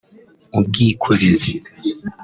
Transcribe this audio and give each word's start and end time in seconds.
ubwikorezi 0.57 1.49